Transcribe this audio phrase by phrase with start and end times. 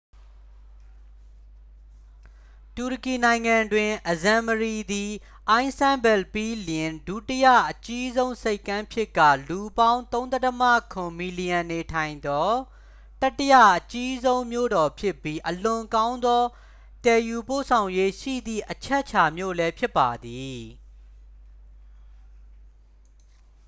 [2.75, 5.11] တူရကီနိုင်ငံတွင် အဇမ်မရီ သည်
[5.49, 12.49] အိုင်စတန်ဘဲလ် ပြီးလျှင် ဒုတိယအကြီးဆုံးဆိပ်ကမ်းဖြစ်ကာ လူပေါင်း 3.7 မီလီယံနေထိုင်သော
[13.21, 16.43] တတိယအကြီးဆုံးမြို့တော်ဖြစ်ပြီး အလွန်ကောင်းသော
[17.05, 20.59] သယ်ယူပို့ဆောင်ရေးရှိသည့် အချက်အခြာမြို့လည်းဖြစ်ပါသည်